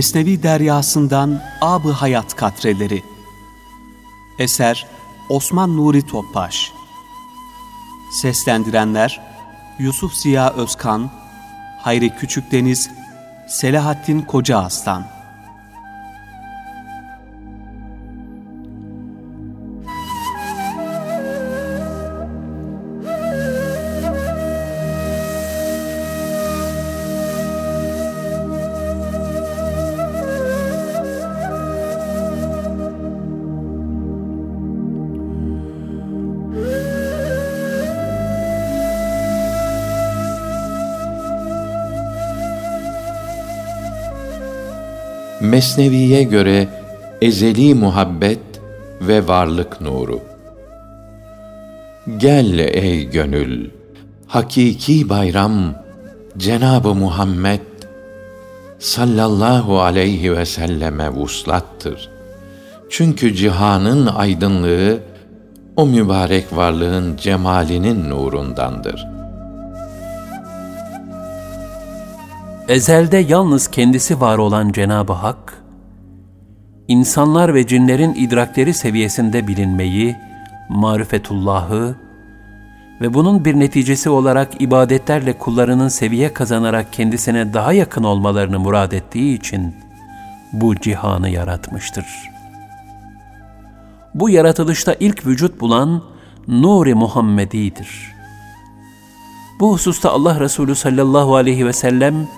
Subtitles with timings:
[0.00, 3.02] Mesnevi Deryasından Ab-ı Hayat Katreleri.
[4.38, 4.86] Eser
[5.28, 6.72] Osman Nuri Topbaş.
[8.22, 9.20] Seslendirenler
[9.78, 11.10] Yusuf Ziya Özkan
[11.82, 12.90] Hayri Küçükdeniz
[13.48, 15.06] Selahattin Koca Aslan
[45.60, 46.68] Mesnevi'ye göre
[47.22, 48.40] ezeli muhabbet
[49.00, 50.20] ve varlık nuru.
[52.16, 53.70] Gel ey gönül,
[54.26, 55.74] hakiki bayram
[56.38, 57.60] Cenab-ı Muhammed
[58.78, 62.08] sallallahu aleyhi ve selleme vuslattır.
[62.90, 64.98] Çünkü cihanın aydınlığı
[65.76, 69.19] o mübarek varlığın cemalinin nurundandır.''
[72.70, 75.62] Ezelde yalnız kendisi var olan Cenab-ı Hak,
[76.88, 80.16] insanlar ve cinlerin idrakleri seviyesinde bilinmeyi,
[80.68, 81.96] marifetullahı
[83.00, 89.38] ve bunun bir neticesi olarak ibadetlerle kullarının seviye kazanarak kendisine daha yakın olmalarını murad ettiği
[89.38, 89.74] için
[90.52, 92.06] bu cihanı yaratmıştır.
[94.14, 96.02] Bu yaratılışta ilk vücut bulan
[96.48, 98.14] Nur-i Muhammedi'dir.
[99.60, 102.28] Bu hususta Allah Resulü sallallahu aleyhi ve sellem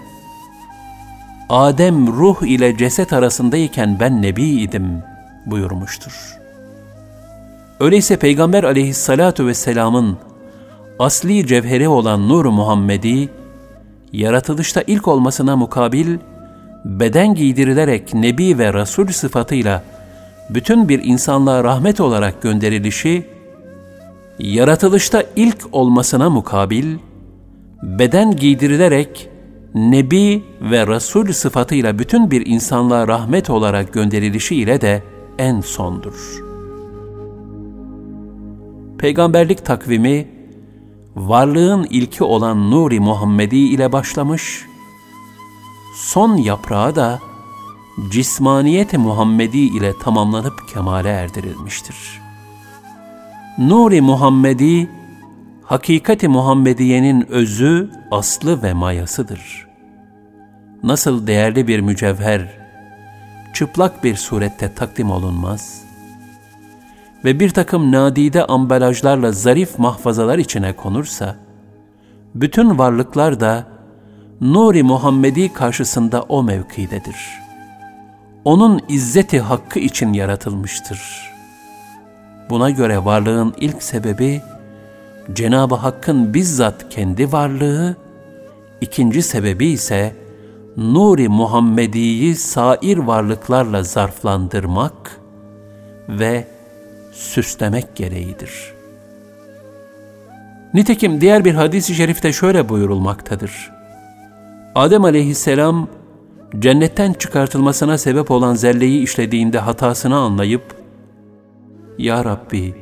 [1.49, 5.03] Adem ruh ile ceset arasındayken ben nebi idim
[5.47, 6.37] buyurmuştur.
[7.81, 10.19] Öyleyse Peygamber aleyhissalatu vesselamın
[10.99, 13.29] asli cevheri olan Nur Muhammedi,
[14.13, 16.19] yaratılışta ilk olmasına mukabil,
[16.85, 19.83] beden giydirilerek Nebi ve Resul sıfatıyla
[20.51, 23.27] bütün bir insanlığa rahmet olarak gönderilişi,
[24.39, 26.97] yaratılışta ilk olmasına mukabil,
[27.83, 29.29] beden giydirilerek
[29.75, 35.03] Nebi ve Resul sıfatıyla bütün bir insanlığa rahmet olarak gönderilişi ile de
[35.39, 36.43] en sondur.
[38.99, 40.29] Peygamberlik takvimi,
[41.17, 44.67] varlığın ilki olan Nuri Muhammedi ile başlamış,
[45.97, 47.19] son yaprağı da
[48.11, 52.21] cismaniyet Muhammedi ile tamamlanıp kemale erdirilmiştir.
[53.59, 54.89] Nuri Muhammedi,
[55.65, 59.67] hakikati Muhammediye'nin özü, aslı ve mayasıdır.
[60.83, 62.49] Nasıl değerli bir mücevher,
[63.55, 65.83] çıplak bir surette takdim olunmaz
[67.25, 71.37] ve bir takım nadide ambalajlarla zarif mahfazalar içine konursa,
[72.35, 73.67] bütün varlıklar da
[74.41, 77.17] Nuri Muhammedi karşısında o mevkidedir.
[78.45, 81.33] Onun izzeti hakkı için yaratılmıştır.
[82.51, 84.43] Buna göre varlığın ilk sebebi,
[85.35, 87.97] Cenab-ı Hakk'ın bizzat kendi varlığı,
[88.81, 90.17] ikinci sebebi ise
[90.77, 95.21] Nuri Muhammedi'yi sair varlıklarla zarflandırmak
[96.09, 96.47] ve
[97.13, 98.73] süslemek gereğidir.
[100.75, 103.71] Nitekim diğer bir hadis-i şerifte şöyle buyurulmaktadır.
[104.75, 105.89] Adem aleyhisselam
[106.59, 110.75] cennetten çıkartılmasına sebep olan zelleyi işlediğinde hatasını anlayıp,
[111.99, 112.75] Ya Rabbi,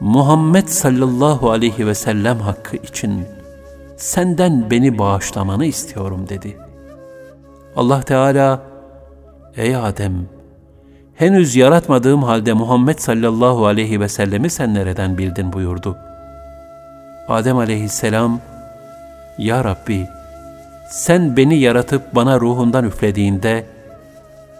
[0.00, 3.26] Muhammed sallallahu aleyhi ve sellem hakkı için
[3.96, 6.56] senden beni bağışlamanı istiyorum dedi.
[7.76, 8.62] Allah Teala,
[9.56, 10.26] ey Adem,
[11.14, 15.96] henüz yaratmadığım halde Muhammed sallallahu aleyhi ve sellemi sen nereden bildin buyurdu.
[17.28, 18.40] Adem aleyhisselam,
[19.38, 20.06] Ya Rabbi,
[20.90, 23.66] sen beni yaratıp bana ruhundan üflediğinde,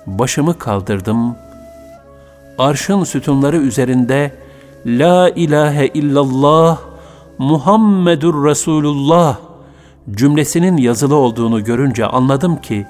[0.07, 1.37] başımı kaldırdım,
[2.59, 4.33] arşın sütunları üzerinde,
[4.87, 6.79] La ilahe illallah
[7.39, 9.37] Muhammedur Resulullah
[10.11, 12.87] cümlesinin yazılı olduğunu görünce anladım ki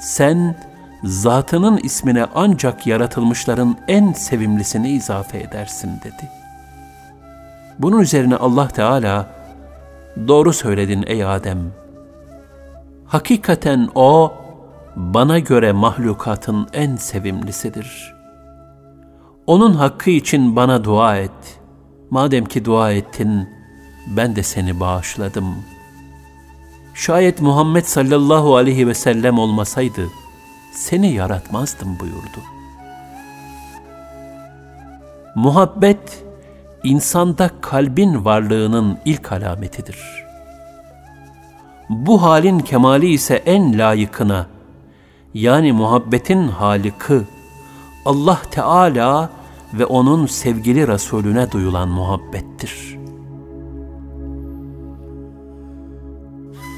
[0.00, 0.56] sen
[1.04, 6.30] zatının ismine ancak yaratılmışların en sevimlisini izafe edersin dedi.
[7.78, 9.26] Bunun üzerine Allah Teala
[10.28, 11.72] doğru söyledin ey Adem.
[13.06, 14.32] Hakikaten o
[14.96, 18.11] bana göre mahlukatın en sevimlisidir.''
[19.46, 21.60] Onun hakkı için bana dua et.
[22.10, 23.48] Madem ki dua ettin,
[24.16, 25.56] ben de seni bağışladım.
[26.94, 30.08] Şayet Muhammed sallallahu aleyhi ve sellem olmasaydı,
[30.72, 32.40] seni yaratmazdım buyurdu.
[35.34, 36.24] Muhabbet,
[36.84, 40.24] insanda kalbin varlığının ilk alametidir.
[41.88, 44.46] Bu halin kemali ise en layıkına,
[45.34, 47.24] yani muhabbetin halikı
[48.04, 49.30] Allah Teala
[49.74, 52.98] ve onun sevgili Resulüne duyulan muhabbettir.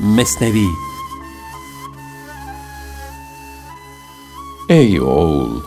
[0.01, 0.67] Mesnevi
[4.69, 5.61] Ey oğul!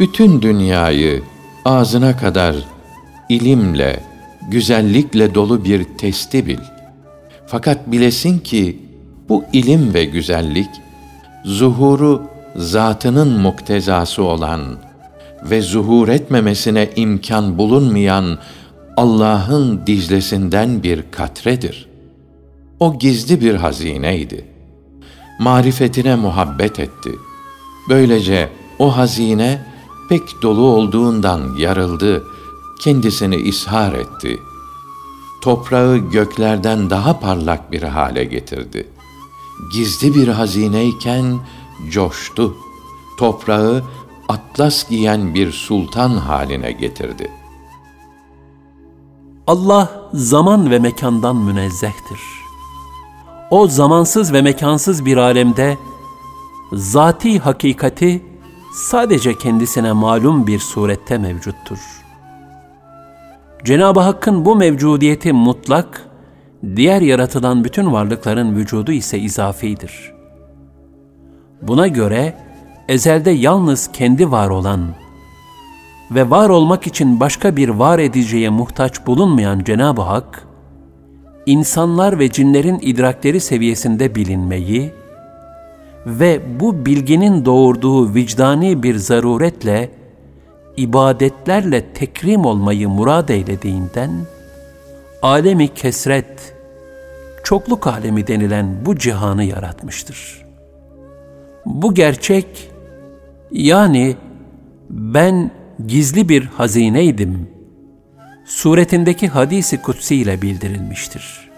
[0.00, 1.22] Bütün dünyayı
[1.64, 2.56] ağzına kadar
[3.28, 4.00] ilimle,
[4.48, 6.58] güzellikle dolu bir testi bil.
[7.46, 8.78] Fakat bilesin ki
[9.28, 10.70] bu ilim ve güzellik
[11.44, 12.22] zuhuru
[12.56, 14.60] zatının muktezası olan
[15.50, 18.38] ve zuhur etmemesine imkan bulunmayan
[18.96, 21.88] Allah'ın dizlesinden bir katredir.
[22.80, 24.44] O gizli bir hazineydi.
[25.40, 27.10] Marifetine muhabbet etti.
[27.88, 28.48] Böylece
[28.78, 29.66] o hazine
[30.08, 32.24] pek dolu olduğundan yarıldı,
[32.80, 34.38] kendisini ishar etti.
[35.42, 38.88] Toprağı göklerden daha parlak bir hale getirdi.
[39.72, 41.38] Gizli bir hazineyken
[41.90, 42.56] coştu.
[43.18, 43.82] Toprağı
[44.28, 47.30] atlas giyen bir sultan haline getirdi.
[49.46, 52.20] Allah zaman ve mekandan münezzehtir.
[53.50, 55.78] O zamansız ve mekansız bir alemde
[56.72, 58.22] zati hakikati
[58.74, 61.78] sadece kendisine malum bir surette mevcuttur.
[63.64, 66.08] Cenab-ı Hakk'ın bu mevcudiyeti mutlak,
[66.76, 70.14] diğer yaratılan bütün varlıkların vücudu ise izafidir.
[71.62, 72.43] Buna göre
[72.88, 74.80] ezelde yalnız kendi var olan
[76.10, 80.46] ve var olmak için başka bir var ediciye muhtaç bulunmayan Cenab-ı Hak,
[81.46, 84.92] insanlar ve cinlerin idrakleri seviyesinde bilinmeyi
[86.06, 89.90] ve bu bilginin doğurduğu vicdani bir zaruretle
[90.76, 94.10] ibadetlerle tekrim olmayı murad eylediğinden,
[95.22, 96.54] alemi kesret,
[97.44, 100.44] çokluk alemi denilen bu cihanı yaratmıştır.
[101.66, 102.73] Bu gerçek,
[103.54, 104.16] yani
[104.90, 105.50] ben
[105.86, 107.48] gizli bir hazineydim,
[108.44, 111.50] suretindeki hadisi kutsi ile bildirilmiştir.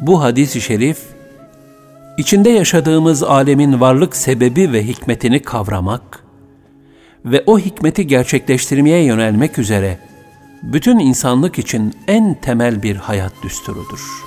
[0.00, 0.98] Bu hadisi şerif,
[2.18, 6.24] içinde yaşadığımız alemin varlık sebebi ve hikmetini kavramak
[7.24, 9.98] ve o hikmeti gerçekleştirmeye yönelmek üzere
[10.62, 14.24] bütün insanlık için en temel bir hayat düsturudur.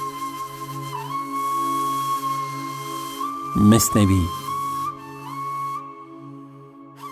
[3.56, 4.41] Mesnevi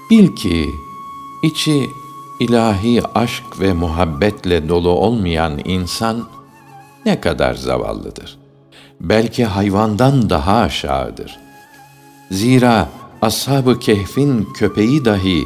[0.09, 0.75] Bil ki
[1.44, 1.89] içi
[2.39, 6.27] ilahi aşk ve muhabbetle dolu olmayan insan
[7.06, 8.38] ne kadar zavallıdır.
[9.01, 11.39] Belki hayvandan daha aşağıdır.
[12.31, 12.89] Zira
[13.21, 15.44] ashab-ı kehfin köpeği dahi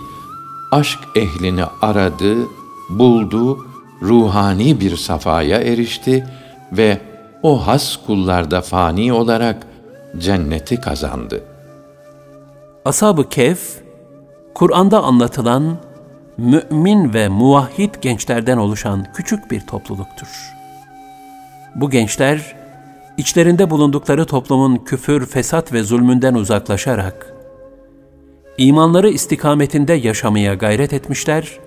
[0.71, 2.38] aşk ehlini aradı,
[2.89, 3.68] buldu,
[4.01, 6.27] ruhani bir safaya erişti
[6.71, 7.01] ve
[7.44, 9.68] o has kullarda fani olarak
[10.18, 11.44] cenneti kazandı.
[12.86, 13.82] Ashab-ı Kehf,
[14.54, 15.78] Kur'an'da anlatılan
[16.38, 20.54] mümin ve muvahhid gençlerden oluşan küçük bir topluluktur.
[21.76, 22.56] Bu gençler,
[23.18, 27.33] içlerinde bulundukları toplumun küfür, fesat ve zulmünden uzaklaşarak,
[28.57, 31.60] imanları istikametinde yaşamaya gayret etmişler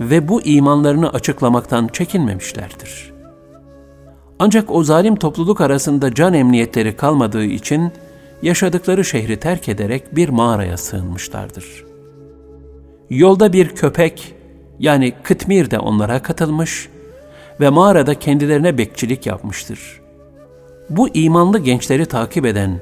[0.00, 3.12] ve bu imanlarını açıklamaktan çekinmemişlerdir.
[4.38, 7.92] Ancak o zalim topluluk arasında can emniyetleri kalmadığı için
[8.42, 11.84] yaşadıkları şehri terk ederek bir mağaraya sığınmışlardır.
[13.10, 14.34] Yolda bir köpek
[14.78, 16.88] yani Kıtmir de onlara katılmış
[17.60, 20.00] ve mağarada kendilerine bekçilik yapmıştır.
[20.90, 22.80] Bu imanlı gençleri takip eden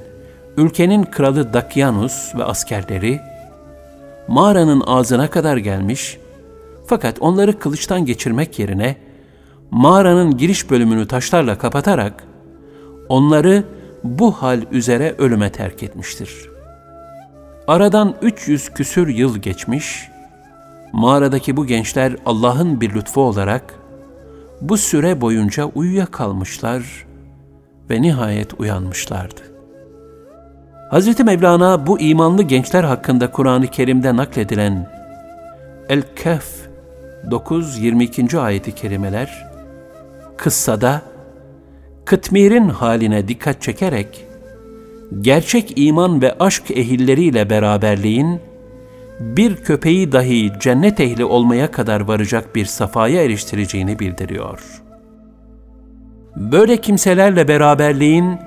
[0.57, 3.21] ülkenin kralı Dakyanus ve askerleri
[4.29, 6.19] mağaranın ağzına kadar gelmiş
[6.87, 8.97] fakat onları kılıçtan geçirmek yerine
[9.71, 12.25] mağaranın giriş bölümünü taşlarla kapatarak
[13.09, 13.65] onları
[14.05, 16.51] bu hal üzere ölüme terk etmiştir.
[17.67, 20.09] Aradan 300 küsür yıl geçmiş,
[20.93, 23.75] mağaradaki bu gençler Allah'ın bir lütfu olarak
[24.61, 27.07] bu süre boyunca uyuyakalmışlar
[27.91, 29.41] ve nihayet uyanmışlardı.
[30.91, 31.21] Hz.
[31.21, 34.91] Mevlana bu imanlı gençler hakkında Kur'an-ı Kerim'de nakledilen
[35.89, 36.69] El-Kehf
[37.31, 38.39] 9-22.
[38.39, 39.47] ayeti kerimeler
[40.37, 41.03] kıssada
[42.05, 44.27] Kıtmir'in haline dikkat çekerek
[45.21, 48.41] gerçek iman ve aşk ehilleriyle beraberliğin
[49.21, 54.83] bir köpeği dahi cennet ehli olmaya kadar varacak bir safaya eriştireceğini bildiriyor.
[56.37, 58.39] Böyle kimselerle beraberliğin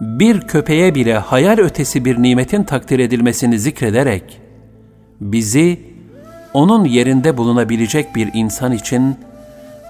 [0.00, 4.40] bir köpeğe bile hayal ötesi bir nimetin takdir edilmesini zikrederek
[5.20, 5.80] bizi
[6.54, 9.16] onun yerinde bulunabilecek bir insan için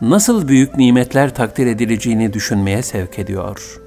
[0.01, 3.81] nasıl büyük nimetler takdir edileceğini düşünmeye sevk ediyor.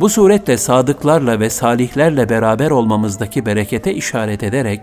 [0.00, 4.80] Bu suretle sadıklarla ve salihlerle beraber olmamızdaki berekete işaret ederek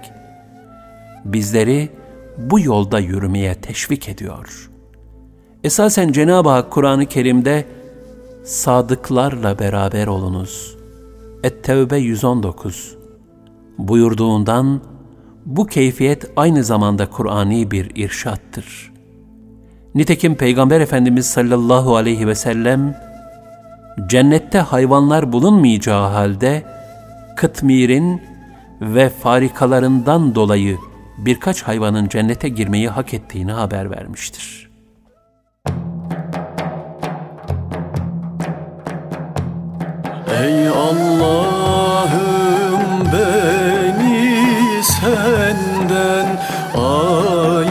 [1.25, 1.89] bizleri
[2.37, 4.69] bu yolda yürümeye teşvik ediyor.
[5.63, 7.65] Esasen Cenab-ı Hak Kur'an-ı Kerim'de
[8.43, 10.77] sadıklarla beraber olunuz.
[11.43, 12.97] Et-Tevbe 119
[13.77, 14.81] buyurduğundan
[15.45, 18.88] bu keyfiyet aynı zamanda Kur'ani bir irşattır.
[19.95, 22.95] Nitekim Peygamber Efendimiz sallallahu aleyhi ve sellem
[24.07, 26.63] cennette hayvanlar bulunmayacağı halde
[27.35, 28.21] kıtmirin
[28.81, 30.77] ve farikalarından dolayı
[31.17, 34.69] birkaç hayvanın cennete girmeyi hak ettiğini haber vermiştir.
[40.43, 41.99] Ey Allah'ım
[43.13, 46.39] beni senden
[46.75, 47.68] ayırma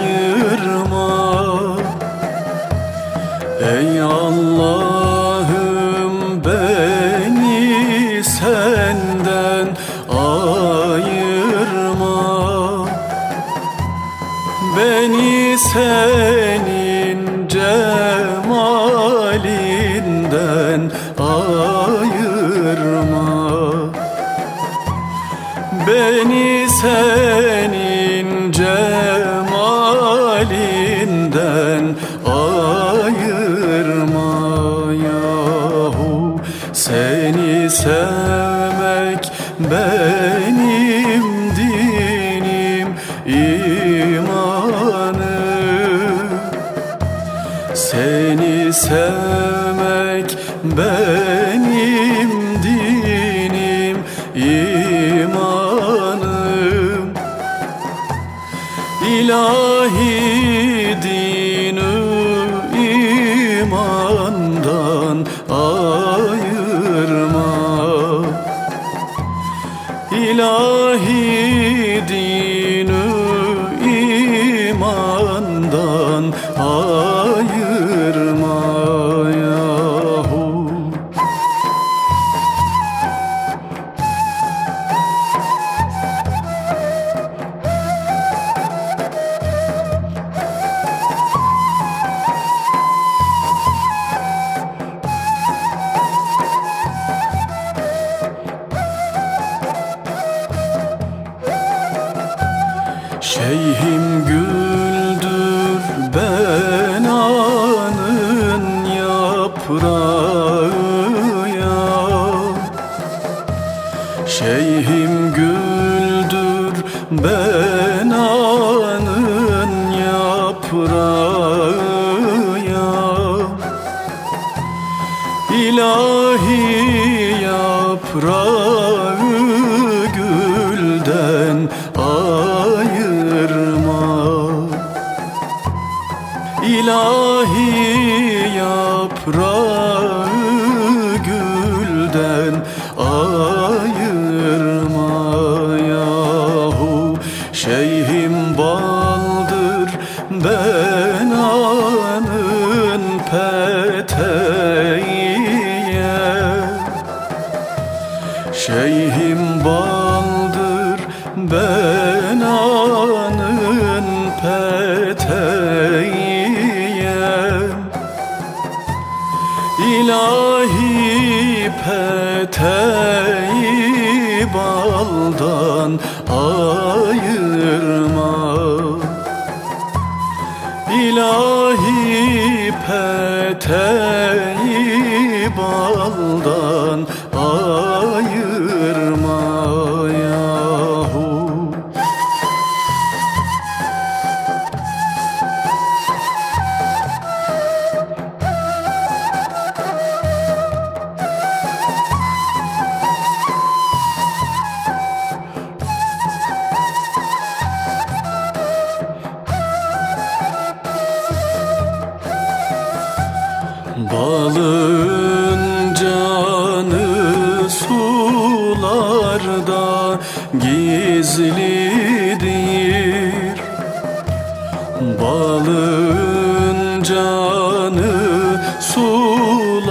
[227.89, 229.89] canı sularda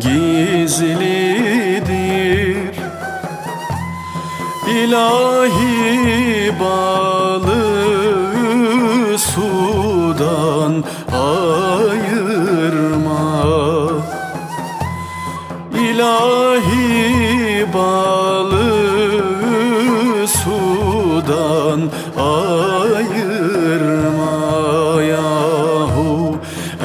[0.00, 1.04] gizlidir.
[4.70, 7.23] İlahi balı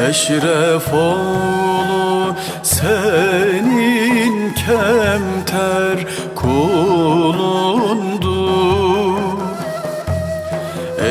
[0.09, 5.97] Eşref oğlu senin kemter
[6.35, 7.59] kulundu.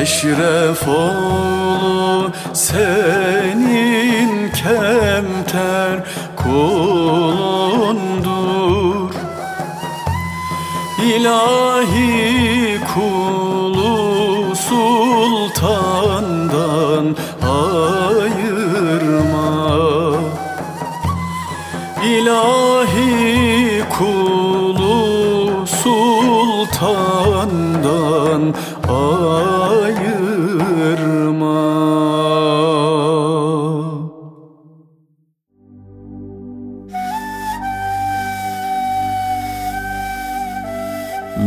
[0.01, 5.99] Eşref oğlu senin kemter
[6.35, 7.49] kulundur.
[11.03, 12.18] İlahi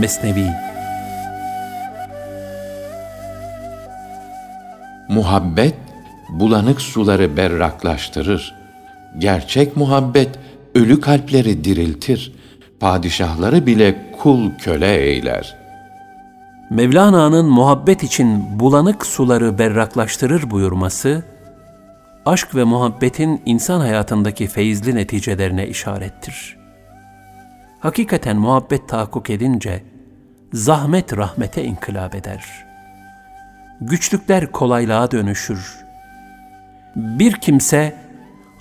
[0.00, 0.46] Mesnevi
[5.08, 5.74] Muhabbet
[6.28, 8.54] bulanık suları berraklaştırır.
[9.18, 10.28] Gerçek muhabbet
[10.74, 12.32] ölü kalpleri diriltir.
[12.80, 15.56] Padişahları bile kul köle eyler.
[16.70, 21.22] Mevlana'nın muhabbet için bulanık suları berraklaştırır buyurması,
[22.26, 26.61] aşk ve muhabbetin insan hayatındaki feyizli neticelerine işarettir.
[27.82, 29.82] Hakikaten muhabbet tahakkuk edince,
[30.52, 32.44] zahmet rahmete inkılap eder.
[33.80, 35.76] Güçlükler kolaylığa dönüşür.
[36.96, 37.96] Bir kimse,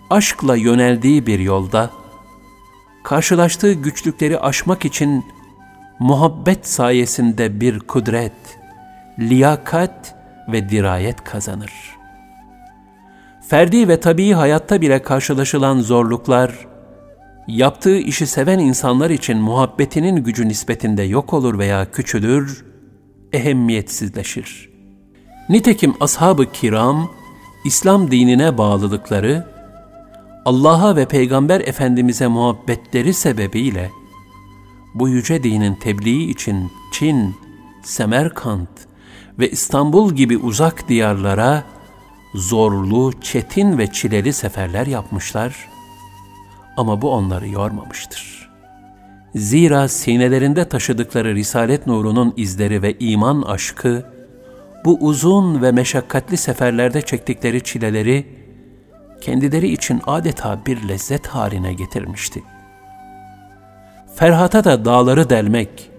[0.10, 1.90] aşkla yöneldiği bir yolda,
[3.04, 5.26] karşılaştığı güçlükleri aşmak için
[6.00, 8.60] muhabbet sayesinde bir kudret,
[9.20, 10.16] liyakat
[10.48, 11.72] ve dirayet kazanır.
[13.50, 16.71] Ferdi ve tabii hayatta bile karşılaşılan zorluklar,
[17.48, 22.66] yaptığı işi seven insanlar için muhabbetinin gücü nispetinde yok olur veya küçülür,
[23.34, 24.70] ehemmiyetsizleşir.
[25.50, 27.12] Nitekim ashab-ı kiram,
[27.66, 29.48] İslam dinine bağlılıkları,
[30.46, 33.92] Allah'a ve Peygamber Efendimiz'e muhabbetleri sebebiyle,
[34.94, 37.36] bu yüce dinin tebliği için Çin,
[37.84, 38.70] Semerkant
[39.40, 41.64] ve İstanbul gibi uzak diyarlara
[42.34, 45.71] zorlu, çetin ve çileli seferler yapmışlar
[46.82, 48.50] ama bu onları yormamıştır.
[49.36, 54.04] Zira sinelerinde taşıdıkları Risalet nurunun izleri ve iman aşkı,
[54.86, 58.26] bu uzun ve meşakkatli seferlerde çektikleri çileleri
[59.22, 62.44] kendileri için adeta bir lezzet haline getirmişti.
[64.16, 65.90] Ferhat'a da dağları delmek,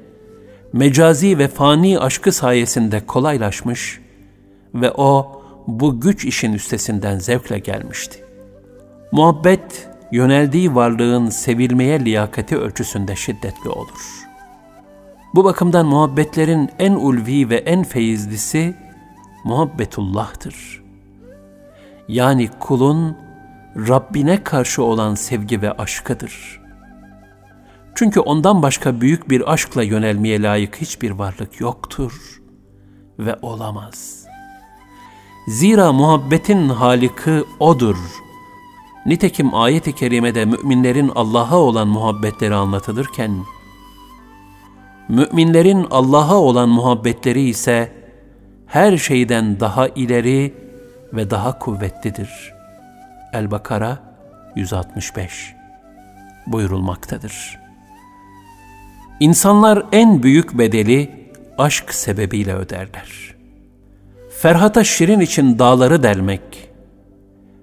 [0.73, 4.01] mecazi ve fani aşkı sayesinde kolaylaşmış
[4.75, 8.25] ve o bu güç işin üstesinden zevkle gelmişti.
[9.13, 14.29] Muhabbet, yöneldiği varlığın sevilmeye liyakati ölçüsünde şiddetli olur.
[15.35, 18.75] Bu bakımdan muhabbetlerin en ulvi ve en feyizlisi
[19.45, 20.83] muhabbetullah'tır.
[22.09, 23.17] Yani kulun
[23.77, 26.63] Rabbine karşı olan sevgi ve aşkıdır.''
[27.95, 32.41] Çünkü ondan başka büyük bir aşkla yönelmeye layık hiçbir varlık yoktur
[33.19, 34.27] ve olamaz.
[35.49, 37.97] Zira muhabbetin haliki O'dur.
[39.07, 43.45] Nitekim ayet-i kerimede müminlerin Allah'a olan muhabbetleri anlatılırken,
[45.09, 47.93] müminlerin Allah'a olan muhabbetleri ise
[48.67, 50.55] her şeyden daha ileri
[51.13, 52.55] ve daha kuvvetlidir.
[53.33, 53.99] El-Bakara
[54.57, 55.55] 165
[56.47, 57.59] buyurulmaktadır.
[59.21, 63.35] İnsanlar en büyük bedeli aşk sebebiyle öderler.
[64.41, 66.72] Ferhat'a Şirin için dağları delmek,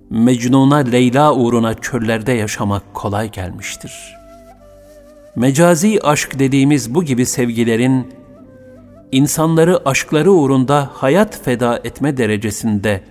[0.09, 4.15] Mecnun'a Leyla uğruna çöllerde yaşamak kolay gelmiştir.
[5.35, 8.13] Mecazi aşk dediğimiz bu gibi sevgilerin,
[9.11, 13.03] insanları aşkları uğrunda hayat feda etme derecesinde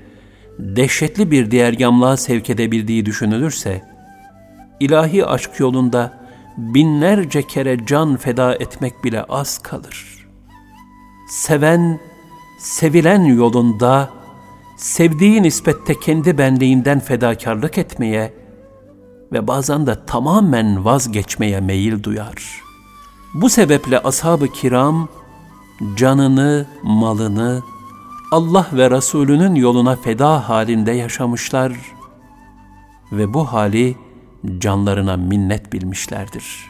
[0.58, 3.82] dehşetli bir diğer yamlığa sevk edebildiği düşünülürse,
[4.80, 6.18] ilahi aşk yolunda
[6.56, 10.28] binlerce kere can feda etmek bile az kalır.
[11.30, 12.00] Seven,
[12.58, 14.17] sevilen yolunda,
[14.78, 18.34] sevdiği nispette kendi benliğinden fedakarlık etmeye
[19.32, 22.62] ve bazen de tamamen vazgeçmeye meyil duyar.
[23.34, 25.08] Bu sebeple ashab-ı kiram,
[25.96, 27.62] canını, malını,
[28.32, 31.72] Allah ve Resulünün yoluna feda halinde yaşamışlar
[33.12, 33.96] ve bu hali,
[34.58, 36.68] canlarına minnet bilmişlerdir.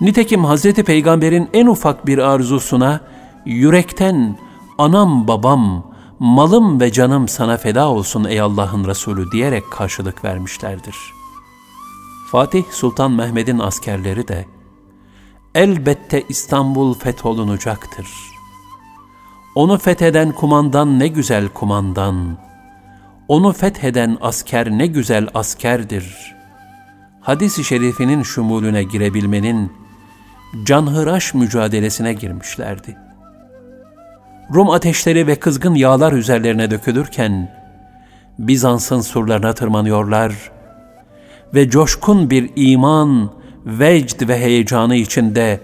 [0.00, 3.00] Nitekim Hazreti Peygamber'in en ufak bir arzusuna
[3.46, 4.38] yürekten
[4.78, 5.91] anam babam,
[6.22, 10.96] malım ve canım sana feda olsun ey Allah'ın Resulü diyerek karşılık vermişlerdir.
[12.30, 14.46] Fatih Sultan Mehmet'in askerleri de
[15.54, 18.08] elbette İstanbul fetholunacaktır.
[19.54, 22.38] Onu fetheden kumandan ne güzel kumandan,
[23.28, 26.34] onu fetheden asker ne güzel askerdir.
[27.20, 29.72] Hadis-i şerifinin şumulüne girebilmenin
[30.64, 33.01] canhıraş mücadelesine girmişlerdi.
[34.54, 37.50] Rum ateşleri ve kızgın yağlar üzerlerine dökülürken,
[38.38, 40.50] Bizans'ın surlarına tırmanıyorlar
[41.54, 43.30] ve coşkun bir iman,
[43.66, 45.60] vecd ve heyecanı içinde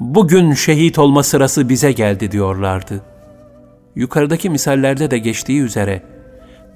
[0.00, 3.00] bugün şehit olma sırası bize geldi diyorlardı.
[3.94, 6.02] Yukarıdaki misallerde de geçtiği üzere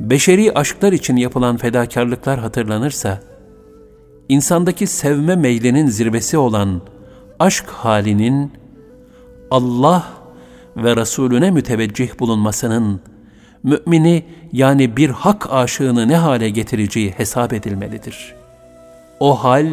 [0.00, 3.20] beşeri aşklar için yapılan fedakarlıklar hatırlanırsa,
[4.28, 6.80] insandaki sevme meylinin zirvesi olan
[7.38, 8.52] aşk halinin
[9.50, 10.19] Allah
[10.84, 13.00] ve Resulüne müteveccih bulunmasının
[13.62, 18.34] mümini yani bir hak aşığını ne hale getireceği hesap edilmelidir.
[19.20, 19.66] O hal,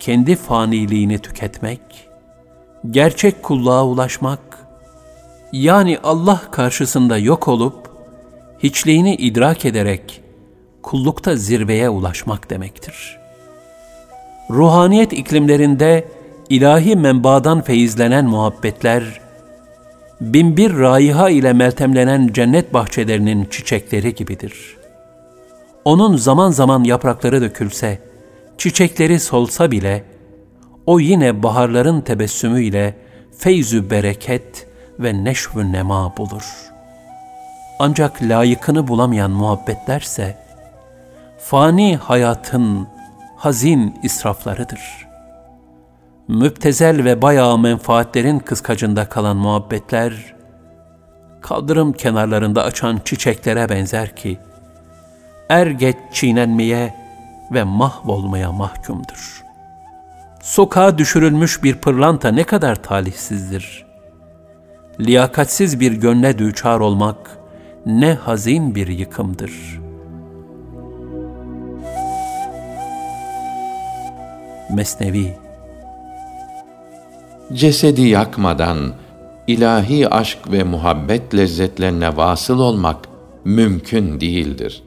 [0.00, 1.80] kendi faniliğini tüketmek,
[2.90, 4.40] gerçek kulluğa ulaşmak,
[5.52, 7.90] yani Allah karşısında yok olup,
[8.62, 10.20] hiçliğini idrak ederek,
[10.82, 13.18] kullukta zirveye ulaşmak demektir.
[14.50, 16.08] Ruhaniyet iklimlerinde
[16.48, 19.20] ilahi menbadan feyizlenen muhabbetler,
[20.20, 24.76] binbir raiha ile meltemlenen cennet bahçelerinin çiçekleri gibidir.
[25.84, 27.98] Onun zaman zaman yaprakları dökülse,
[28.58, 30.04] çiçekleri solsa bile,
[30.86, 32.94] o yine baharların tebessümüyle
[33.38, 34.66] feyzü bereket
[34.98, 36.44] ve neşvü nema bulur.
[37.78, 40.36] Ancak layıkını bulamayan muhabbetlerse,
[41.38, 42.88] fani hayatın
[43.36, 45.07] hazin israflarıdır.''
[46.28, 50.34] Müptezel ve bayağı menfaatlerin kıskacında kalan muhabbetler,
[51.40, 54.38] kaldırım kenarlarında açan çiçeklere benzer ki,
[55.48, 56.94] er geç çiğnenmeye
[57.52, 59.44] ve mahvolmaya mahkumdur.
[60.42, 63.86] Sokağa düşürülmüş bir pırlanta ne kadar talihsizdir.
[65.00, 67.38] Liyakatsiz bir gönle düçar olmak
[67.86, 69.80] ne hazin bir yıkımdır.
[74.70, 75.47] Mesnevi
[77.52, 78.92] cesedi yakmadan
[79.46, 83.08] ilahi aşk ve muhabbet lezzetlerine vasıl olmak
[83.44, 84.82] mümkün değildir.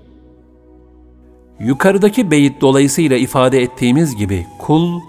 [1.60, 5.00] Yukarıdaki beyit dolayısıyla ifade ettiğimiz gibi kul,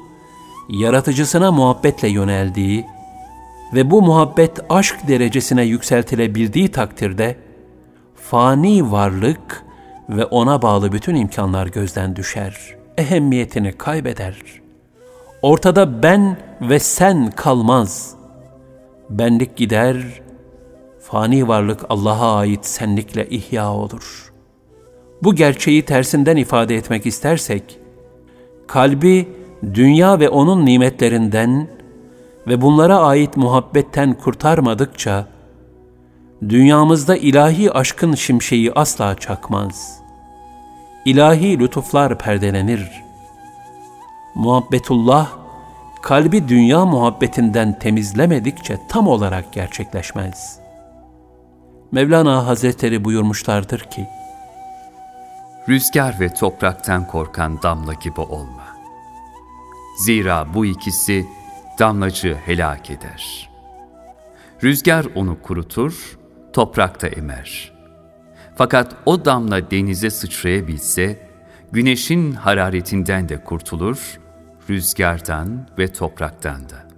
[0.68, 2.86] yaratıcısına muhabbetle yöneldiği
[3.74, 7.36] ve bu muhabbet aşk derecesine yükseltilebildiği takdirde,
[8.14, 9.64] fani varlık
[10.08, 14.61] ve ona bağlı bütün imkanlar gözden düşer, ehemmiyetini kaybeder.''
[15.42, 18.14] Ortada ben ve sen kalmaz.
[19.10, 19.96] Benlik gider,
[21.00, 24.32] fani varlık Allah'a ait senlikle ihya olur.
[25.22, 27.78] Bu gerçeği tersinden ifade etmek istersek,
[28.66, 29.28] kalbi
[29.74, 31.68] dünya ve onun nimetlerinden
[32.46, 35.26] ve bunlara ait muhabbetten kurtarmadıkça,
[36.48, 39.98] dünyamızda ilahi aşkın şimşeği asla çakmaz.
[41.04, 43.11] İlahi lütuflar perdelenir.''
[44.34, 45.30] Muhabbetullah
[46.02, 50.58] kalbi dünya muhabbetinden temizlemedikçe tam olarak gerçekleşmez.
[51.92, 54.08] Mevlana Hazretleri buyurmuşlardır ki,
[55.68, 58.76] Rüzgar ve topraktan korkan damla gibi olma.
[60.04, 61.26] Zira bu ikisi
[61.78, 63.50] damlacı helak eder.
[64.62, 66.18] Rüzgar onu kurutur,
[66.52, 67.72] toprakta emer.
[68.56, 71.28] Fakat o damla denize sıçrayabilse,
[71.72, 74.20] güneşin hararetinden de kurtulur,
[74.70, 76.88] rüzgardan ve topraktan da.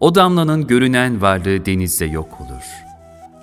[0.00, 2.64] O damlanın görünen varlığı denizde yok olur.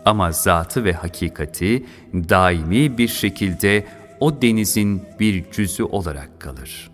[0.06, 3.86] Ama zatı ve hakikati daimi bir şekilde
[4.20, 6.92] o denizin bir cüzü olarak kalır.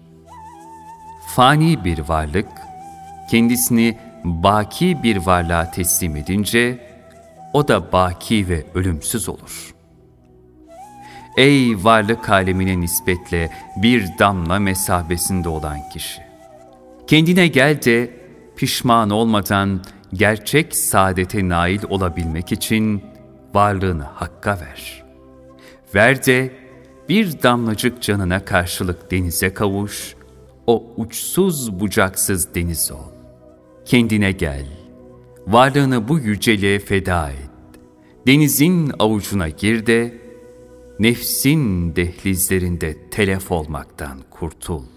[1.35, 2.47] Fani bir varlık,
[3.31, 6.91] kendisini baki bir varlığa teslim edince,
[7.53, 9.75] o da baki ve ölümsüz olur.
[11.37, 16.30] Ey varlık alemine nispetle bir damla mesabesinde olan kişi!
[17.11, 18.11] Kendine gel de
[18.55, 19.81] pişman olmadan
[20.13, 23.03] gerçek saadete nail olabilmek için
[23.53, 25.03] varlığını hakka ver.
[25.95, 26.51] Ver de
[27.09, 30.15] bir damlacık canına karşılık denize kavuş,
[30.67, 33.11] o uçsuz bucaksız deniz ol.
[33.85, 34.67] Kendine gel,
[35.47, 37.79] varlığını bu yüceliğe feda et.
[38.27, 40.21] Denizin avucuna gir de,
[40.99, 44.90] nefsin dehlizlerinde telef olmaktan kurtul.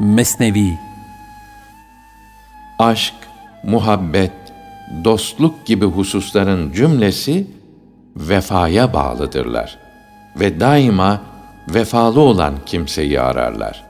[0.00, 0.78] Mesnevi
[2.78, 3.14] Aşk,
[3.64, 4.32] muhabbet,
[5.04, 7.46] dostluk gibi hususların cümlesi
[8.16, 9.78] vefaya bağlıdırlar
[10.40, 11.20] ve daima
[11.68, 13.84] vefalı olan kimseyi ararlar.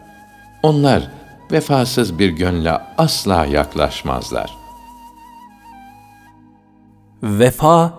[0.63, 1.11] Onlar
[1.53, 4.55] vefasız bir gönle asla yaklaşmazlar.
[7.23, 7.95] Vefa,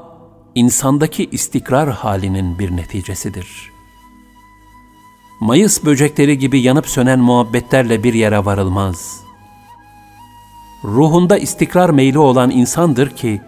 [0.55, 3.76] insandaki istikrar halinin bir neticesidir.
[5.39, 9.21] Mayıs böcekleri gibi yanıp sönen muhabbetlerle bir yere varılmaz.
[10.83, 13.41] Ruhunda istikrar meyli olan insandır ki,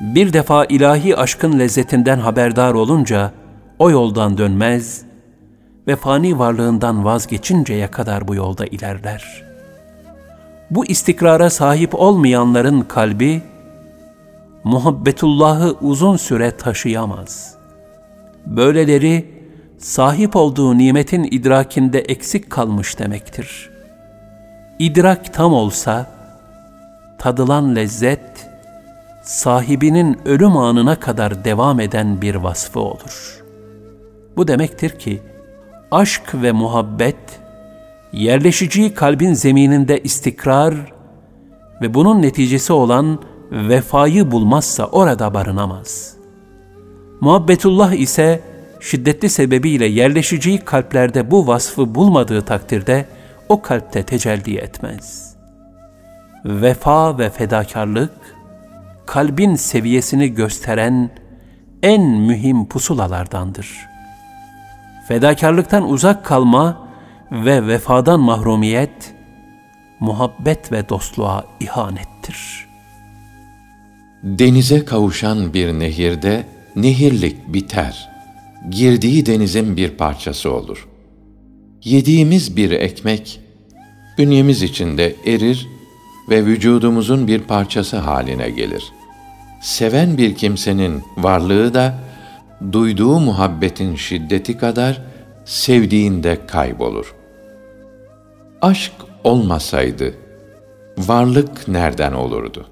[0.00, 3.32] bir defa ilahi aşkın lezzetinden haberdar olunca,
[3.78, 5.02] o yoldan dönmez
[5.86, 9.44] ve fani varlığından vazgeçinceye kadar bu yolda ilerler.
[10.70, 13.42] Bu istikrara sahip olmayanların kalbi,
[14.64, 17.54] muhabbetullahı uzun süre taşıyamaz.
[18.46, 19.37] Böyleleri,
[19.78, 23.70] sahip olduğu nimetin idrakinde eksik kalmış demektir.
[24.78, 26.06] İdrak tam olsa,
[27.18, 28.50] tadılan lezzet,
[29.22, 33.44] sahibinin ölüm anına kadar devam eden bir vasfı olur.
[34.36, 35.22] Bu demektir ki,
[35.90, 37.40] aşk ve muhabbet,
[38.12, 40.74] yerleşici kalbin zemininde istikrar
[41.82, 43.18] ve bunun neticesi olan
[43.52, 46.14] vefayı bulmazsa orada barınamaz.
[47.20, 48.40] Muhabbetullah ise
[48.80, 53.06] şiddetli sebebiyle yerleşici kalplerde bu vasfı bulmadığı takdirde
[53.48, 55.34] o kalpte tecelli etmez.
[56.44, 58.12] Vefa ve fedakarlık,
[59.06, 61.10] kalbin seviyesini gösteren
[61.82, 63.68] en mühim pusulalardandır.
[65.08, 66.88] Fedakarlıktan uzak kalma
[67.32, 69.14] ve vefadan mahrumiyet,
[70.00, 72.68] muhabbet ve dostluğa ihanettir.
[74.22, 76.44] Denize kavuşan bir nehirde
[76.76, 78.17] nehirlik biter.
[78.70, 80.88] Girdiği denizin bir parçası olur.
[81.84, 83.40] Yediğimiz bir ekmek,
[84.18, 85.68] bünyemiz içinde erir
[86.30, 88.92] ve vücudumuzun bir parçası haline gelir.
[89.62, 91.98] Seven bir kimsenin varlığı da
[92.72, 95.02] duyduğu muhabbetin şiddeti kadar
[95.44, 97.14] sevdiğinde kaybolur.
[98.62, 98.92] Aşk
[99.24, 100.14] olmasaydı
[100.98, 102.66] varlık nereden olurdu?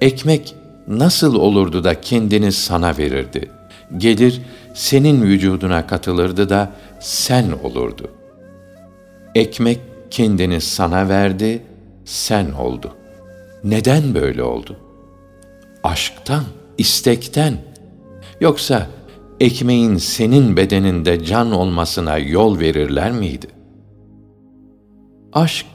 [0.00, 0.54] Ekmek
[0.88, 3.50] nasıl olurdu da kendini sana verirdi?
[3.96, 4.40] Gelir
[4.74, 8.10] senin vücuduna katılırdı da sen olurdu.
[9.34, 11.62] Ekmek kendini sana verdi,
[12.04, 12.92] sen oldu.
[13.64, 14.76] Neden böyle oldu?
[15.82, 16.44] Aşktan,
[16.78, 17.56] istekten.
[18.40, 18.86] Yoksa
[19.40, 23.46] ekmeğin senin bedeninde can olmasına yol verirler miydi?
[25.32, 25.66] Aşk,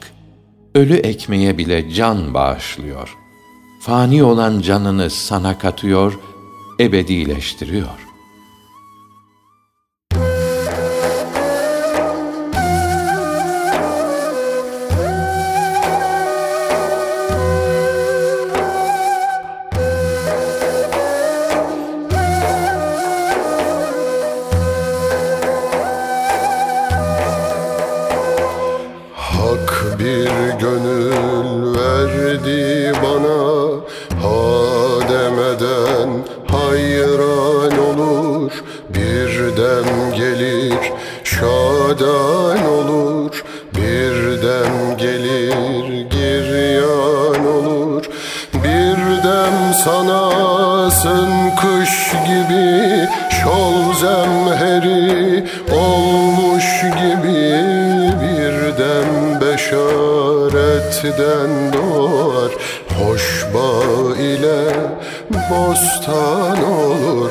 [0.74, 3.16] ölü ekmeğe bile can bağışlıyor.
[3.82, 6.18] Fani olan canını sana katıyor,
[6.80, 8.09] ebedileştiriyor.
[49.84, 57.50] sana sen kış gibi Şol zemheri olmuş gibi
[58.20, 59.72] Birden beşaretten
[61.72, 62.52] doğar.
[62.98, 64.60] Hoş bağ ile
[65.50, 67.30] bostan olur.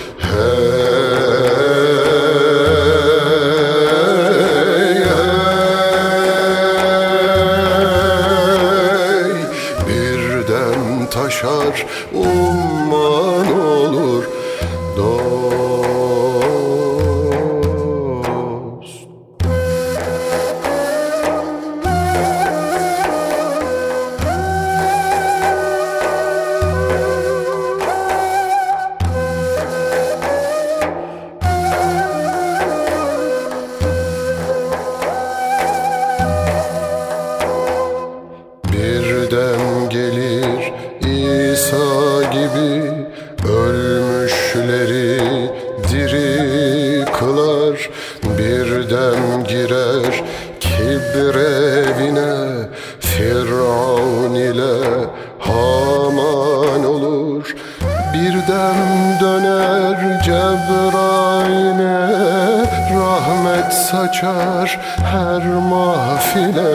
[65.31, 66.73] her mahfile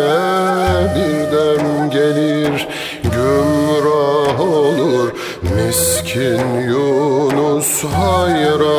[0.95, 2.69] Birden gelir
[3.03, 5.13] gümrah olur.
[5.43, 8.76] Miskin Yunus hayran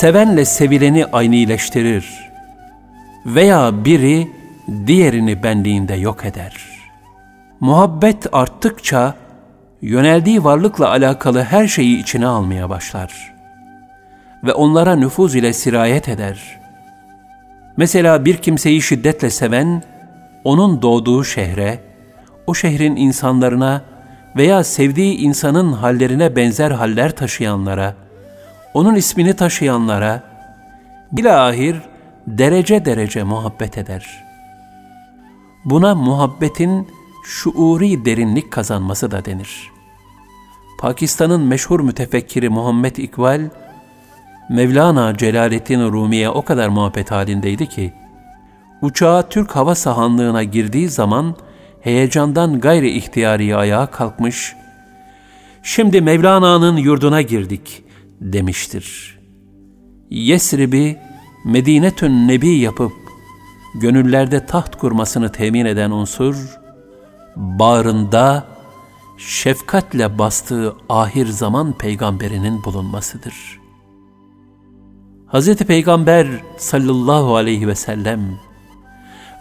[0.00, 2.30] sevenle sevileni aynileştirir
[3.26, 4.28] veya biri
[4.86, 6.56] diğerini benliğinde yok eder.
[7.60, 9.14] Muhabbet arttıkça
[9.82, 13.34] yöneldiği varlıkla alakalı her şeyi içine almaya başlar
[14.44, 16.60] ve onlara nüfuz ile sirayet eder.
[17.76, 19.82] Mesela bir kimseyi şiddetle seven,
[20.44, 21.78] onun doğduğu şehre,
[22.46, 23.82] o şehrin insanlarına
[24.36, 27.94] veya sevdiği insanın hallerine benzer haller taşıyanlara,
[28.74, 30.22] onun ismini taşıyanlara,
[31.12, 31.76] bilahir
[32.26, 34.24] derece derece muhabbet eder.
[35.64, 36.88] Buna muhabbetin
[37.24, 39.70] şuuri derinlik kazanması da denir.
[40.78, 43.40] Pakistan'ın meşhur mütefekkiri Muhammed İkbal,
[44.50, 47.92] Mevlana Celaleddin Rumi'ye o kadar muhabbet halindeydi ki,
[48.82, 51.36] uçağa Türk Hava Sahanlığı'na girdiği zaman
[51.80, 54.56] heyecandan gayri ihtiyari ayağa kalkmış,
[55.62, 57.84] şimdi Mevlana'nın yurduna girdik
[58.20, 59.18] demiştir.
[60.10, 60.98] Yesrib'i
[61.44, 62.92] Medinetün Nebi yapıp
[63.74, 66.58] gönüllerde taht kurmasını temin eden unsur,
[67.36, 68.46] bağrında
[69.18, 73.60] şefkatle bastığı ahir zaman peygamberinin bulunmasıdır.
[75.32, 75.56] Hz.
[75.56, 78.38] Peygamber sallallahu aleyhi ve sellem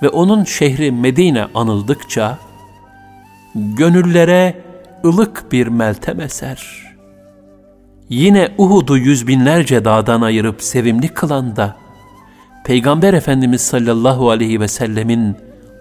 [0.01, 2.37] ve onun şehri Medine anıldıkça,
[3.55, 4.63] gönüllere
[5.05, 6.88] ılık bir meltem eser.
[8.09, 11.75] Yine Uhud'u yüz binlerce dağdan ayırıp sevimli kılan da,
[12.65, 15.35] Peygamber Efendimiz sallallahu aleyhi ve sellemin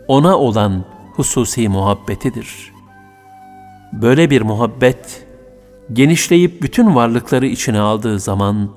[0.09, 2.73] ona olan hususi muhabbetidir.
[3.93, 5.27] Böyle bir muhabbet,
[5.93, 8.71] genişleyip bütün varlıkları içine aldığı zaman,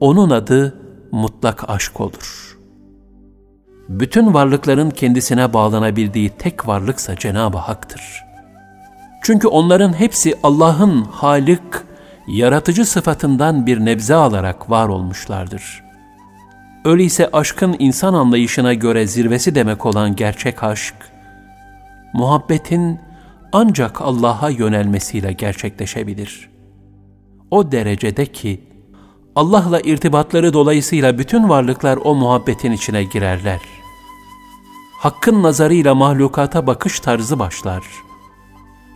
[0.00, 0.80] onun adı
[1.12, 2.58] mutlak aşk olur.
[3.88, 8.24] Bütün varlıkların kendisine bağlanabildiği tek varlıksa Cenab-ı Hak'tır.
[9.22, 11.87] Çünkü onların hepsi Allah'ın Halik,
[12.28, 15.84] yaratıcı sıfatından bir nebze alarak var olmuşlardır.
[16.84, 20.94] Öyleyse aşkın insan anlayışına göre zirvesi demek olan gerçek aşk,
[22.14, 23.00] muhabbetin
[23.52, 26.50] ancak Allah'a yönelmesiyle gerçekleşebilir.
[27.50, 28.60] O derecede ki,
[29.36, 33.60] Allah'la irtibatları dolayısıyla bütün varlıklar o muhabbetin içine girerler.
[34.98, 37.84] Hakkın nazarıyla mahlukata bakış tarzı başlar.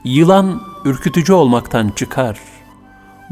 [0.04, 2.38] Yılan ürkütücü olmaktan çıkar.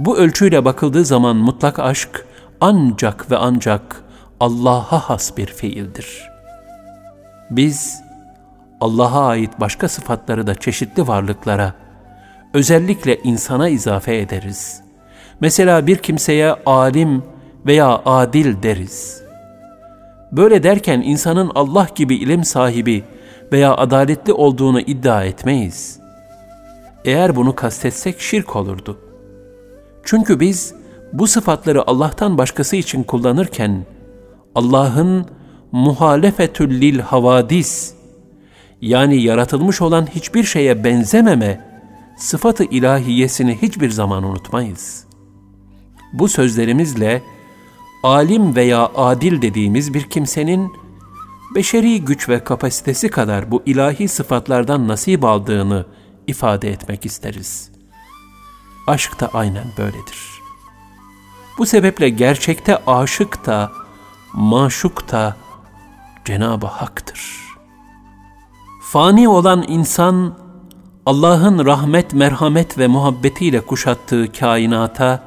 [0.00, 2.26] Bu ölçüyle bakıldığı zaman mutlak aşk
[2.60, 4.04] ancak ve ancak
[4.40, 6.30] Allah'a has bir fiildir.
[7.50, 8.02] Biz
[8.80, 11.74] Allah'a ait başka sıfatları da çeşitli varlıklara,
[12.54, 14.82] özellikle insana izafe ederiz.
[15.40, 17.22] Mesela bir kimseye alim
[17.66, 19.22] veya adil deriz.
[20.32, 23.04] Böyle derken insanın Allah gibi ilim sahibi
[23.52, 26.00] veya adaletli olduğunu iddia etmeyiz.
[27.04, 29.09] Eğer bunu kastetsek şirk olurdu.
[30.04, 30.74] Çünkü biz
[31.12, 33.86] bu sıfatları Allah'tan başkası için kullanırken
[34.54, 35.26] Allah'ın
[35.72, 37.94] muhalefetül lil havadis
[38.80, 41.70] yani yaratılmış olan hiçbir şeye benzememe
[42.16, 45.04] sıfatı ilahiyesini hiçbir zaman unutmayız.
[46.12, 47.22] Bu sözlerimizle
[48.02, 50.72] alim veya adil dediğimiz bir kimsenin
[51.54, 55.86] beşeri güç ve kapasitesi kadar bu ilahi sıfatlardan nasip aldığını
[56.26, 57.79] ifade etmek isteriz.
[58.90, 60.42] Aşk da aynen böyledir.
[61.58, 63.72] Bu sebeple gerçekte aşık da,
[64.32, 65.36] maşuk da
[66.24, 67.40] Cenab-ı Hak'tır.
[68.82, 70.38] Fani olan insan,
[71.06, 75.22] Allah'ın rahmet, merhamet ve muhabbetiyle kuşattığı kainata,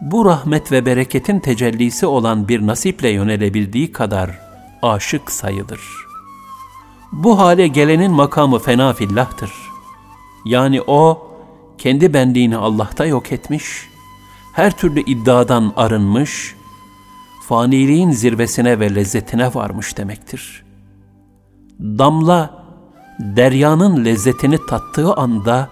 [0.00, 4.38] bu rahmet ve bereketin tecellisi olan bir nasiple yönelebildiği kadar
[4.82, 5.80] aşık sayılır.
[7.12, 9.52] Bu hale gelenin makamı fena fillahtır.
[10.44, 11.29] Yani o,
[11.80, 13.88] kendi benliğini Allah'ta yok etmiş,
[14.52, 16.54] her türlü iddiadan arınmış,
[17.48, 20.64] faniliğin zirvesine ve lezzetine varmış demektir.
[21.80, 22.64] Damla,
[23.18, 25.68] deryanın lezzetini tattığı anda,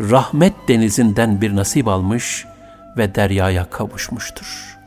[0.00, 2.46] rahmet denizinden bir nasip almış
[2.96, 4.78] ve deryaya kavuşmuştur.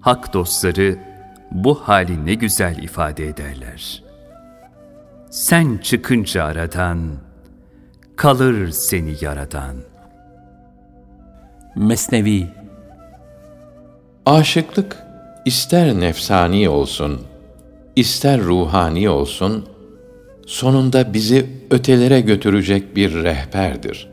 [0.00, 0.98] Hak dostları
[1.50, 4.02] bu hali ne güzel ifade ederler.
[5.30, 6.98] Sen çıkınca aradan,
[8.16, 9.76] kalır seni yaradan.
[11.76, 12.48] Mesnevi
[14.26, 14.96] Aşıklık
[15.44, 17.20] ister nefsani olsun,
[17.96, 19.66] ister ruhani olsun,
[20.46, 24.08] sonunda bizi ötelere götürecek bir rehberdir.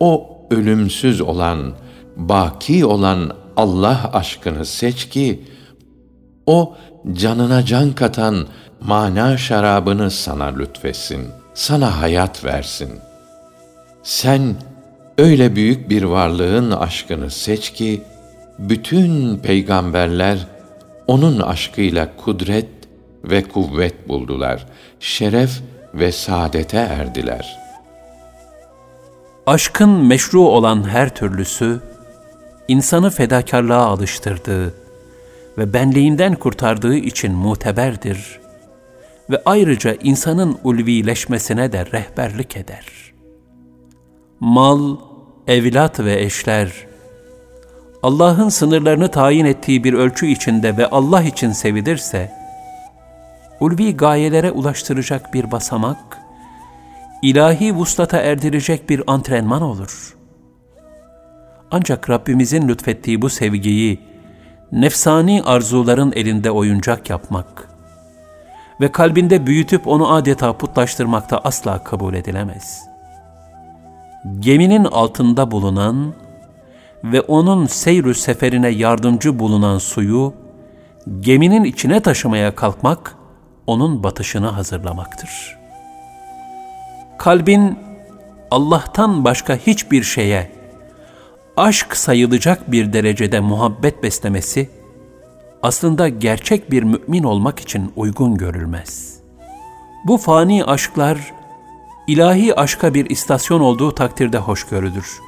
[0.00, 1.72] O ölümsüz olan,
[2.16, 5.44] baki olan Allah aşkını seç ki,
[6.46, 6.74] o
[7.12, 8.46] canına can katan
[8.80, 12.90] mana şarabını sana lütfetsin, sana hayat versin.
[14.06, 14.54] Sen
[15.18, 18.02] öyle büyük bir varlığın aşkını seç ki,
[18.58, 20.46] bütün peygamberler
[21.06, 22.68] onun aşkıyla kudret
[23.24, 24.66] ve kuvvet buldular,
[25.00, 25.50] şeref
[25.94, 27.58] ve saadete erdiler.
[29.46, 31.80] Aşkın meşru olan her türlüsü,
[32.68, 34.74] insanı fedakarlığa alıştırdığı
[35.58, 38.40] ve benliğinden kurtardığı için muteberdir
[39.30, 43.05] ve ayrıca insanın ulvileşmesine de rehberlik eder.
[44.40, 44.96] Mal,
[45.46, 46.72] evlat ve eşler,
[48.02, 52.32] Allah'ın sınırlarını tayin ettiği bir ölçü içinde ve Allah için sevilirse,
[53.60, 56.18] ulvi gayelere ulaştıracak bir basamak,
[57.22, 60.16] ilahi vuslata erdirecek bir antrenman olur.
[61.70, 64.00] Ancak Rabbimizin lütfettiği bu sevgiyi,
[64.72, 67.68] nefsani arzuların elinde oyuncak yapmak
[68.80, 72.95] ve kalbinde büyütüp onu adeta putlaştırmakta asla kabul edilemez.
[74.40, 76.14] Geminin altında bulunan
[77.04, 80.34] ve onun seyrü seferine yardımcı bulunan suyu,
[81.20, 83.16] geminin içine taşımaya kalkmak,
[83.66, 85.56] onun batışını hazırlamaktır.
[87.18, 87.78] Kalbin
[88.50, 90.52] Allah'tan başka hiçbir şeye
[91.56, 94.70] aşk sayılacak bir derecede muhabbet beslemesi
[95.62, 99.20] aslında gerçek bir mümin olmak için uygun görülmez.
[100.04, 101.32] Bu fani aşklar
[102.06, 105.20] ilahi aşka bir istasyon olduğu takdirde hoş görülür.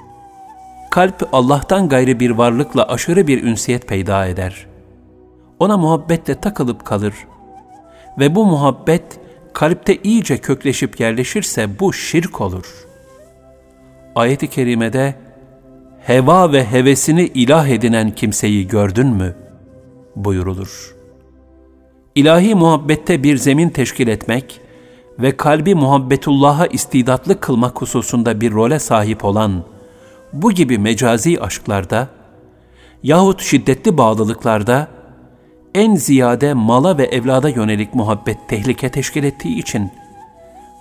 [0.90, 4.66] Kalp Allah'tan gayrı bir varlıkla aşırı bir ünsiyet peyda eder.
[5.58, 7.14] Ona muhabbetle takılıp kalır
[8.18, 9.20] ve bu muhabbet
[9.52, 12.86] kalpte iyice kökleşip yerleşirse bu şirk olur.
[14.14, 15.14] Ayet-i kerimede
[16.00, 19.34] heva ve hevesini ilah edinen kimseyi gördün mü?
[20.16, 20.94] buyurulur.
[22.14, 24.60] İlahi muhabbette bir zemin teşkil etmek
[25.18, 29.62] ve kalbi muhabbetullah'a istidatlı kılmak hususunda bir role sahip olan
[30.32, 32.08] bu gibi mecazi aşklarda
[33.02, 34.88] yahut şiddetli bağlılıklarda
[35.74, 39.90] en ziyade mala ve evlada yönelik muhabbet tehlike teşkil ettiği için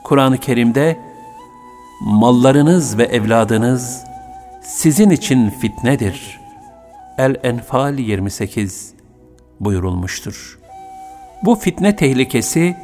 [0.04, 0.98] Kur'an-ı Kerim'de
[2.02, 4.04] mallarınız ve evladınız
[4.64, 6.40] sizin için fitnedir.
[7.18, 8.94] El-Enfal 28
[9.60, 10.60] buyurulmuştur.
[11.44, 12.76] Bu fitne tehlikesi,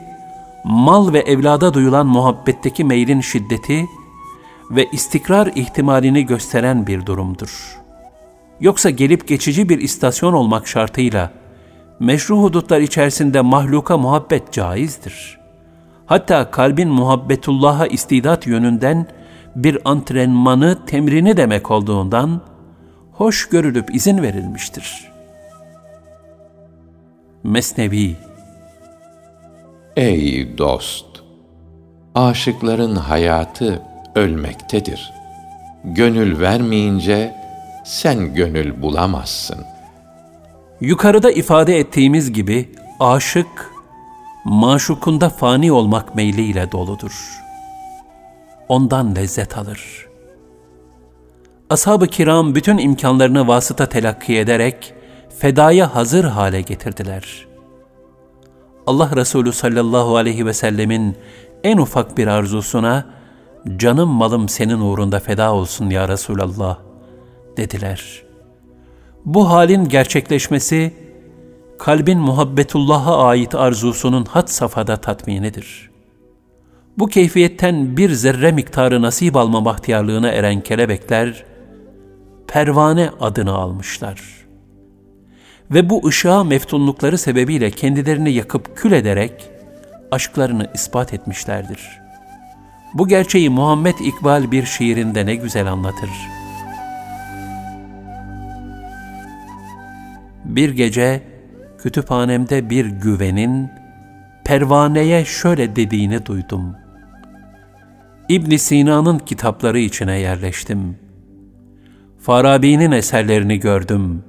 [0.64, 3.86] mal ve evlada duyulan muhabbetteki meylin şiddeti
[4.72, 7.80] ve istikrar ihtimalini gösteren bir durumdur.
[8.60, 11.32] Yoksa gelip geçici bir istasyon olmak şartıyla,
[12.00, 15.40] meşru hudutlar içerisinde mahluka muhabbet caizdir.
[16.06, 19.08] Hatta kalbin muhabbetullah'a istidat yönünden
[19.56, 22.42] bir antrenmanı, temrini demek olduğundan,
[23.12, 25.12] hoş görülüp izin verilmiştir.
[27.44, 28.16] Mesnevi
[29.98, 31.06] Ey dost!
[32.16, 33.82] Aşıkların hayatı
[34.16, 35.14] ölmektedir.
[35.84, 37.36] Gönül vermeyince
[37.86, 39.58] sen gönül bulamazsın.
[40.82, 42.70] Yukarıda ifade ettiğimiz gibi
[43.00, 43.72] aşık,
[44.46, 47.42] maşukunda fani olmak meyliyle doludur.
[48.68, 50.08] Ondan lezzet alır.
[51.70, 54.94] Ashab-ı kiram bütün imkanlarını vasıta telakki ederek
[55.40, 57.53] fedaya hazır hale getirdiler.
[58.88, 61.16] Allah Resulü sallallahu aleyhi ve sellemin
[61.64, 63.06] en ufak bir arzusuna
[63.78, 66.78] canım malım senin uğrunda feda olsun ya Resulallah
[67.58, 68.24] dediler.
[69.26, 70.94] Bu halin gerçekleşmesi
[71.80, 75.90] kalbin muhabbetullah'a ait arzusunun had safhada tatminidir.
[76.98, 81.46] Bu keyfiyetten bir zerre miktarı nasip alma bahtiyarlığına eren kelebekler,
[82.48, 84.43] pervane adını almışlar.
[85.74, 89.50] Ve bu ışığa meftunlukları sebebiyle kendilerini yakıp kül ederek
[90.12, 92.02] aşklarını ispat etmişlerdir.
[92.94, 96.10] Bu gerçeği Muhammed İkbal bir şiirinde ne güzel anlatır.
[100.46, 101.22] Bir gece
[101.78, 103.70] kütüphanemde bir güvenin
[104.46, 106.76] pervaneye şöyle dediğini duydum.
[108.30, 110.98] İbn Sina'nın kitapları içine yerleştim.
[112.20, 114.24] Farabi'nin eserlerini gördüm.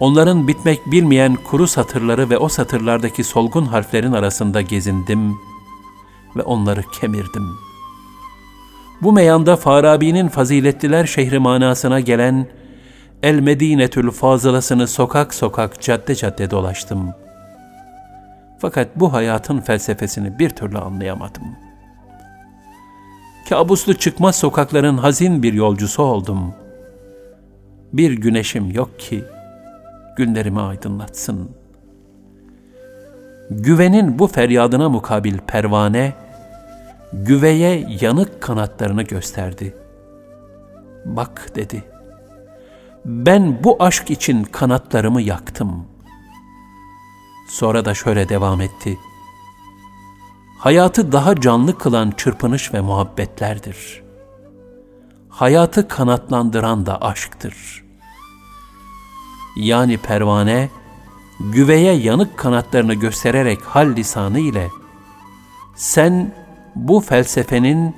[0.00, 5.36] Onların bitmek bilmeyen kuru satırları ve o satırlardaki solgun harflerin arasında gezindim
[6.36, 7.48] ve onları kemirdim.
[9.02, 12.46] Bu meyanda Farabi'nin faziletliler şehri manasına gelen
[13.22, 17.10] El Medinetül Fazılasını sokak sokak cadde cadde dolaştım.
[18.58, 21.42] Fakat bu hayatın felsefesini bir türlü anlayamadım.
[23.48, 26.54] Kabuslu çıkmaz sokakların hazin bir yolcusu oldum.
[27.92, 29.24] Bir güneşim yok ki
[30.18, 31.50] günlerimi aydınlatsın.
[33.50, 36.12] Güvenin bu feryadına mukabil pervane,
[37.12, 39.74] güveye yanık kanatlarını gösterdi.
[41.04, 41.98] Bak dedi.''
[43.08, 45.86] ben bu aşk için kanatlarımı yaktım.
[47.48, 48.98] Sonra da şöyle devam etti.
[50.58, 54.02] Hayatı daha canlı kılan çırpınış ve muhabbetlerdir.
[55.28, 57.84] Hayatı kanatlandıran da aşktır.
[59.58, 60.68] Yani pervane,
[61.40, 64.68] güveye yanık kanatlarını göstererek hal lisanı ile,
[65.76, 66.34] sen
[66.74, 67.96] bu felsefenin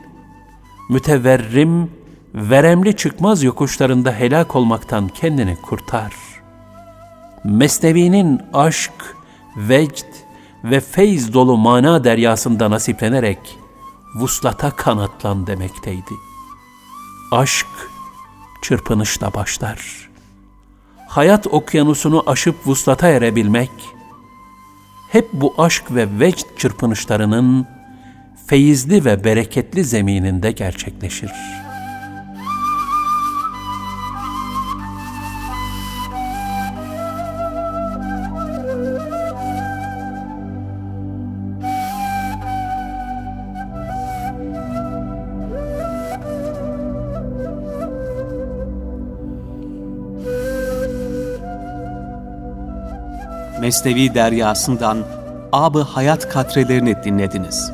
[0.91, 1.91] müteverrim
[2.35, 6.13] veremli çıkmaz yokuşlarında helak olmaktan kendini kurtar.
[7.45, 9.17] Mesnevi'nin aşk,
[9.57, 10.07] vecd
[10.65, 13.59] ve feyz dolu mana deryasında nasiplenerek
[14.17, 16.15] vuslata kanatlan demekteydi.
[17.33, 17.67] Aşk
[18.63, 20.10] çırpınışla başlar.
[21.11, 23.71] Hayat okyanusunu aşıp vuslata erebilmek,
[25.13, 27.67] hep bu aşk ve vecd çırpınışlarının
[28.47, 31.70] feyizli ve bereketli zemininde gerçekleşir.''
[53.71, 54.99] Mesnevi Deryası'ndan
[55.53, 57.73] Ab-ı Hayat katrelerini dinlediniz.